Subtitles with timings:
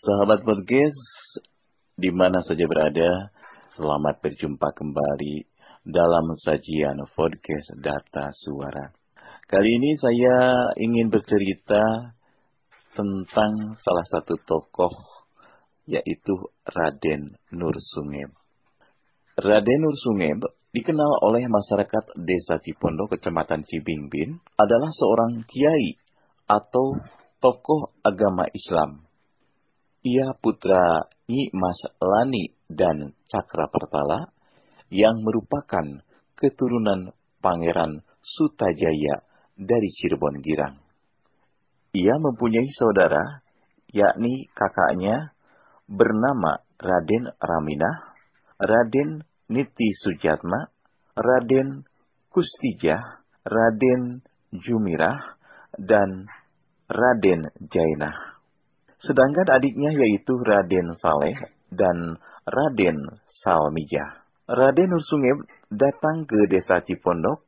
[0.00, 0.96] Sahabat podcast,
[1.92, 3.28] di mana saja berada,
[3.76, 5.44] selamat berjumpa kembali
[5.84, 8.96] dalam sajian podcast Data Suara.
[9.44, 12.16] Kali ini saya ingin bercerita
[12.96, 14.96] tentang salah satu tokoh,
[15.84, 18.32] yaitu Raden Nur Sungeb.
[19.36, 26.00] Raden Nur Sungeb dikenal oleh masyarakat Desa Cipondo, Kecamatan Cibingbin, adalah seorang kiai
[26.48, 26.96] atau
[27.44, 29.09] tokoh agama Islam
[30.00, 34.32] ia putra Nyi Mas Lani dan Cakra Pertala
[34.88, 36.00] yang merupakan
[36.34, 37.12] keturunan
[37.44, 39.22] Pangeran Sutajaya
[39.54, 40.80] dari Cirebon Girang.
[41.92, 43.44] Ia mempunyai saudara,
[43.92, 45.36] yakni kakaknya
[45.84, 47.96] bernama Raden Raminah,
[48.56, 50.70] Raden Niti Sujatma,
[51.12, 51.84] Raden
[52.30, 54.22] Kustijah, Raden
[54.54, 55.36] Jumirah,
[55.76, 56.30] dan
[56.88, 58.39] Raden Jainah.
[59.00, 61.36] Sedangkan adiknya yaitu Raden Saleh
[61.72, 63.00] dan Raden
[63.40, 64.20] Salmijah.
[64.44, 67.40] Raden Nursungeb datang ke desa Cipondok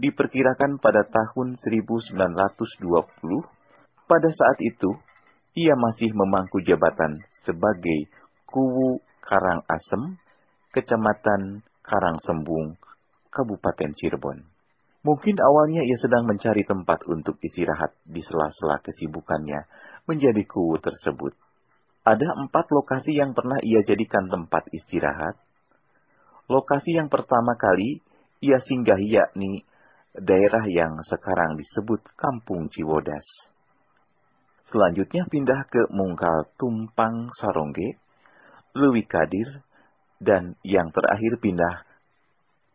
[0.00, 2.16] diperkirakan pada tahun 1920.
[4.06, 4.94] Pada saat itu,
[5.58, 8.08] ia masih memangku jabatan sebagai
[8.48, 10.16] Kuwu Karangasem,
[10.72, 12.78] Kecamatan Karangsembung,
[13.28, 14.46] Kabupaten Cirebon.
[15.02, 19.62] Mungkin awalnya ia sedang mencari tempat untuk istirahat di sela-sela kesibukannya
[20.06, 21.34] menjadi kuwu tersebut.
[22.06, 25.34] Ada empat lokasi yang pernah ia jadikan tempat istirahat.
[26.46, 27.98] Lokasi yang pertama kali
[28.38, 29.66] ia singgah yakni
[30.14, 33.26] daerah yang sekarang disebut Kampung Ciwodas.
[34.70, 37.98] Selanjutnya pindah ke Mungkal Tumpang Sarongge,
[38.74, 39.62] Lewi Kadir,
[40.22, 41.86] dan yang terakhir pindah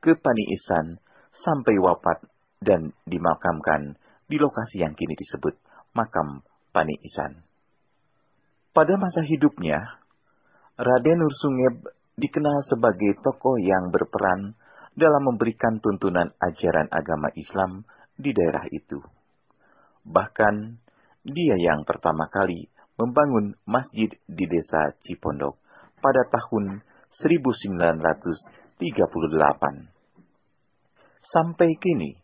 [0.00, 1.00] ke Pani Isan
[1.32, 2.26] sampai wafat
[2.58, 5.54] dan dimakamkan di lokasi yang kini disebut
[5.94, 6.42] makam
[6.78, 7.42] Pani Isan.
[8.70, 9.98] Pada masa hidupnya,
[10.78, 11.82] Raden Nursungeb
[12.14, 14.54] dikenal sebagai tokoh yang berperan
[14.94, 17.82] dalam memberikan tuntunan ajaran agama Islam
[18.14, 19.02] di daerah itu.
[20.06, 20.54] Bahkan,
[21.26, 25.58] dia yang pertama kali membangun masjid di desa Cipondok
[25.98, 28.78] pada tahun 1938.
[31.26, 32.14] Sampai kini,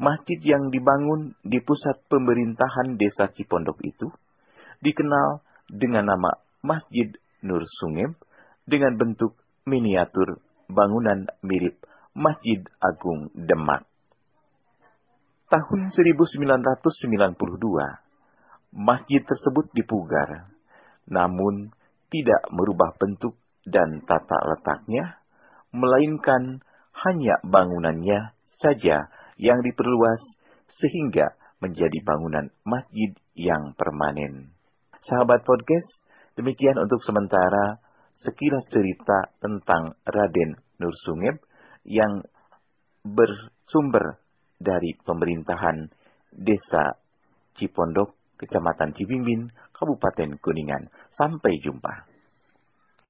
[0.00, 4.08] masjid yang dibangun di pusat pemerintahan desa Cipondok itu
[4.82, 7.10] dikenal dengan nama Masjid
[7.42, 8.14] Nur Sungeb
[8.66, 9.34] dengan bentuk
[9.66, 11.82] miniatur bangunan mirip
[12.12, 13.88] Masjid Agung Demak.
[15.52, 17.36] Tahun 1992,
[18.72, 20.48] masjid tersebut dipugar,
[21.04, 21.76] namun
[22.08, 23.36] tidak merubah bentuk
[23.68, 25.20] dan tata letaknya,
[25.72, 26.64] melainkan
[27.04, 30.38] hanya bangunannya saja yang diperluas
[30.70, 34.54] sehingga menjadi bangunan masjid yang permanen.
[35.02, 36.06] Sahabat podcast,
[36.38, 37.82] demikian untuk sementara
[38.22, 41.42] sekilas cerita tentang Raden Nur Sungeb
[41.82, 42.22] yang
[43.02, 44.22] bersumber
[44.62, 45.90] dari pemerintahan
[46.30, 46.94] Desa
[47.58, 50.86] Cipondok, Kecamatan Cibingbin, Kabupaten Kuningan.
[51.10, 52.11] Sampai jumpa.